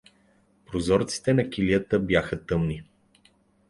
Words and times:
Прозорците 0.65 1.33
на 1.33 1.49
килията 1.49 1.99
бяха 1.99 2.45
тъмни. 2.45 2.83